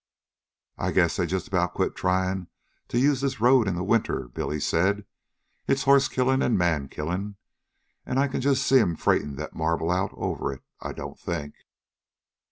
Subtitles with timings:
[0.79, 2.47] "I guess they just about quit tryin'
[2.87, 5.05] to use this road in the winter," Billy said.
[5.67, 7.35] "It's horse killin' an' man killin',
[8.03, 11.53] an' I can just see 'm freightin' that marble out over it I don't think."